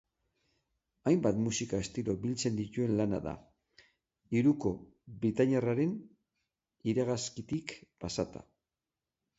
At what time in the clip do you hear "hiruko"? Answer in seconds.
4.39-4.73